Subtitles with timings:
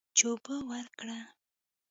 [0.17, 1.19] چې اوبه ورکړه.